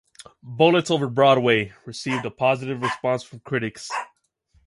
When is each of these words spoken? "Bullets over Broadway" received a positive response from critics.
"Bullets 0.41 0.89
over 0.89 1.05
Broadway" 1.07 1.73
received 1.85 2.25
a 2.25 2.31
positive 2.31 2.81
response 2.81 3.21
from 3.21 3.41
critics. 3.41 3.91